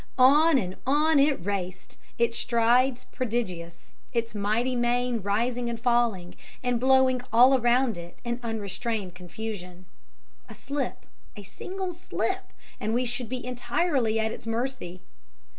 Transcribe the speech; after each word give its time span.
On 0.17 0.57
and 0.57 0.77
on 0.87 1.19
it 1.19 1.45
raced, 1.45 1.95
its 2.17 2.35
strides 2.35 3.03
prodigious, 3.11 3.91
its 4.13 4.33
mighty 4.33 4.75
mane 4.75 5.21
rising 5.21 5.69
and 5.69 5.79
falling, 5.79 6.33
and 6.63 6.79
blowing 6.79 7.21
all 7.31 7.55
around 7.55 7.97
it 7.97 8.17
in 8.23 8.39
unrestrained 8.41 9.13
confusion. 9.13 9.85
A 10.49 10.55
slip 10.55 11.05
a 11.35 11.43
single 11.43 11.91
slip, 11.93 12.51
and 12.79 12.95
we 12.95 13.05
should 13.05 13.29
be 13.29 13.45
entirely 13.45 14.19
at 14.19 14.31
its 14.31 14.47
mercy. 14.47 15.01